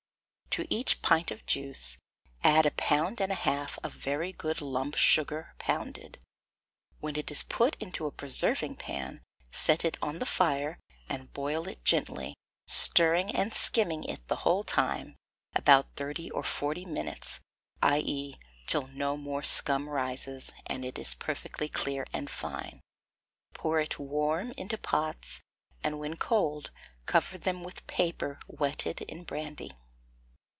[0.55, 1.95] To each pint of juice,
[2.43, 6.19] add a pound and a half of very good lump sugar pounded,
[6.99, 9.21] when it is put into a preserving pan;
[9.53, 10.77] set it on the fire,
[11.07, 12.35] and boil it gently,
[12.67, 15.15] stirring and skimming it the whole time
[15.55, 17.39] (about thirty or forty minutes),
[17.81, 17.99] i.
[17.99, 18.35] e.
[18.67, 22.81] till no more scum rises, and it is perfectly clear and fine;
[23.53, 25.39] pour it warm into pots,
[25.81, 26.71] and when cold,
[27.05, 29.71] cover them with paper wetted in brandy.